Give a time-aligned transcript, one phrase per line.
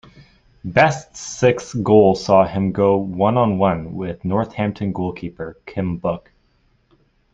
[0.65, 6.31] Best's sixth goal saw him go one on one with Northampton goalkeeper Kim Book.